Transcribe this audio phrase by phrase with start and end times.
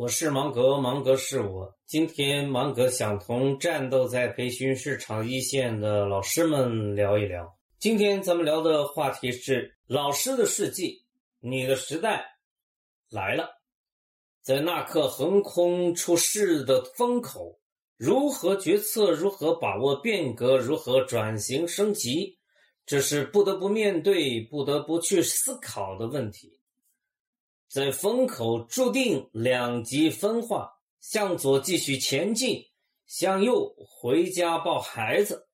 [0.00, 1.76] 我是芒格，芒格是我。
[1.84, 7.54] 今天芒格想同战斗在培训市场一线的老师们聊一聊。
[7.78, 11.04] 今天咱们聊的话题是老师的世纪，
[11.38, 12.24] 你的时代
[13.10, 13.50] 来了。
[14.40, 17.60] 在那刻横空出世的风口，
[17.98, 19.10] 如何决策？
[19.10, 20.56] 如何把握变革？
[20.56, 22.38] 如何转型升级？
[22.86, 26.58] 这是不得不面对、不得不去思考的问题。
[27.70, 32.66] 在风口注定两极分化，向左继续前进，
[33.06, 35.46] 向右回家抱孩子，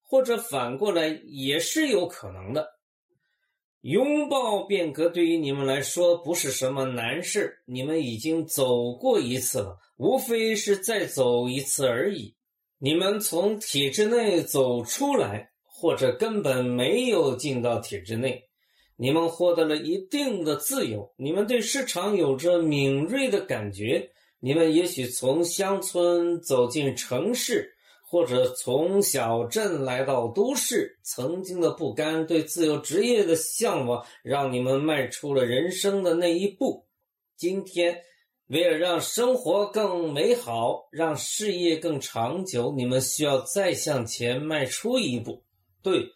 [0.00, 2.74] 或者反过来也是有可能的。
[3.80, 12.36] 拥抱变革对于你们来说不是什么难事，你们已经走过一次了，无非是再走一次而已。
[12.78, 18.48] 你们从体制内走出来，或者根本没有进到体制内。
[18.96, 24.08] 你们获得了一定的自由，你们对市场有着敏锐的感觉，
[24.38, 27.74] 你们也许从乡村走进城市，
[28.08, 30.96] 或者从小镇来到都市。
[31.02, 36.86] 曾经的不甘，对自由职业的向往，让你们迈出了人生的那一步。
[37.36, 38.00] 今天，
[38.46, 45.42] 为了让生活更美好，让事业更长久，你们需要再向前迈出一步。
[45.82, 46.06] 对。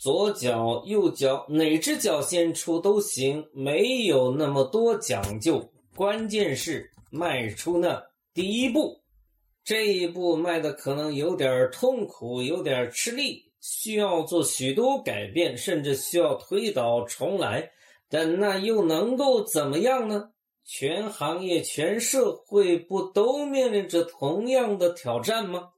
[0.00, 5.62] 左脚、右脚，哪只脚先出都行，没有那么多讲究。
[5.94, 8.98] 关键是迈出那第一步，
[9.62, 17.70] 这一步迈的可能有点痛苦，有点吃力，需要做许多改变，甚至需要推倒重来。
[18.08, 20.30] 但那又能够怎么样呢？
[20.64, 25.68] 全行业、全社会不都面临着同样的挑战吗？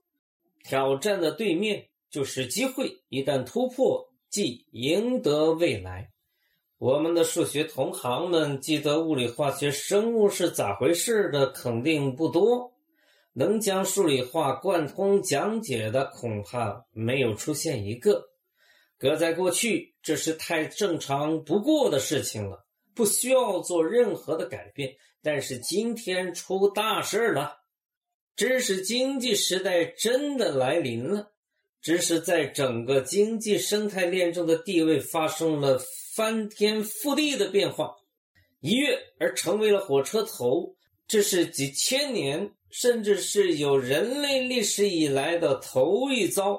[0.63, 4.11] 挑战的对面就是机会，一旦突破。
[4.33, 6.09] 即赢得未来。
[6.79, 12.73] 我们的数学同行们记得物理、化学、生物是咋回事的，肯定不多。
[13.33, 18.31] 能将数理化贯通讲解的，恐怕没有出现一个。
[18.97, 24.95] 搁在过去，这是太正常不过的事情了，不需要做任何的改变。
[25.21, 27.57] 但是今天出大事了，
[28.35, 31.32] 知识经济时代真的来临了。
[31.83, 35.77] 知识在整个经济生态链中的地位发生了
[36.15, 37.93] 翻天覆地的变化，
[38.61, 40.77] 一跃而成为了火车头。
[41.05, 46.57] 这是几千年，甚至是有人类历史以来的头一遭，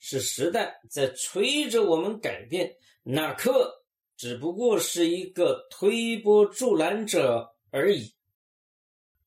[0.00, 2.74] 是时代在催着我们改变。
[3.02, 3.84] 那刻
[4.16, 8.14] 只不过是一个推波助澜者而已。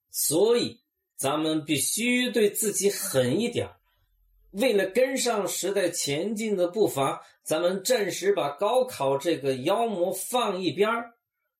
[0.10, 0.82] 所以，
[1.16, 3.70] 咱们必须对自己狠一点。
[4.56, 10.90] 为了跟上时代前进的步伐，咱们暂时把高考这个妖魔放一边，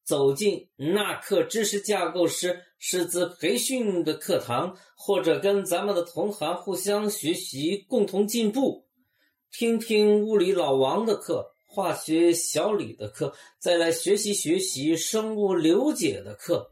[0.06, 8.86] 走进纳克知识架构师师资培训的课堂，或者跟咱们的同行互相学习，共同进步。
[9.52, 16.72] 听听物理老王的课，化学小李的课，再来学习学习生物刘姐的课。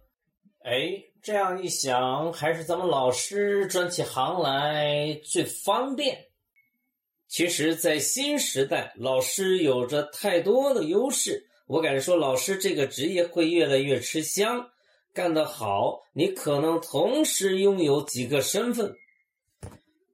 [0.64, 1.13] 哎。
[1.24, 6.26] 这样一想，还是咱们老师转起行来最方便。
[7.30, 11.48] 其实，在新时代，老师有着太多的优势。
[11.66, 14.70] 我敢说，老师这个职业会越来越吃香。
[15.14, 18.94] 干得好，你可能同时拥有几个身份，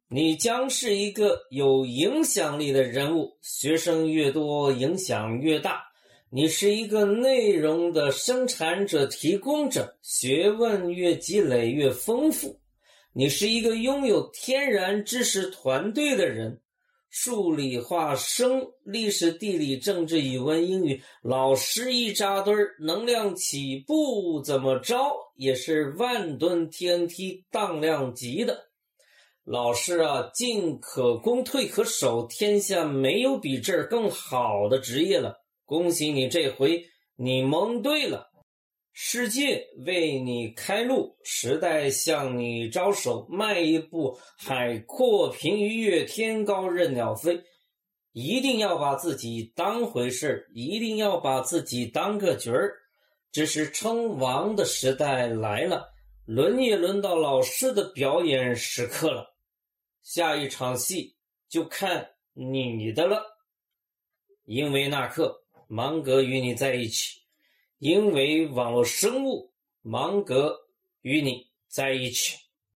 [0.10, 3.36] 你将是一个有影响力的人物。
[3.42, 5.86] 学生越多，影响越大。
[6.32, 12.60] 你是一个内容的生产者、提供者，学问越积累越丰富。
[13.14, 16.62] 你是一个拥有天然知识团队的人，
[17.10, 24.96] 数理化生、历史地理政治语文英语，老师一扎堆儿，能量起步怎么着
[25.36, 28.70] 也是万吨 TNT 当量级的。
[29.44, 35.44] 老师啊，进可攻，退可守，天下没有比这儿更好的职业了。
[35.70, 36.84] 恭喜你，这回
[37.16, 38.32] 你蒙对了，
[38.92, 47.44] 世界为你开路，时代向你招手，迈一步，海阔凭鱼跃，天高任鸟飞。
[48.14, 52.74] 一定要把自己当回事一定要把自己当个角儿。
[53.32, 55.88] 这是称王的时代来了，
[56.26, 59.36] 轮也轮到老师的表演时刻了。
[60.02, 61.16] 下一场戏
[61.48, 63.22] 就看你的了，
[64.46, 65.36] 因为那刻。
[65.72, 67.20] 芒格与你在一起，
[67.78, 70.62] 因为网络生物，芒格
[71.04, 72.38] 与你在一起。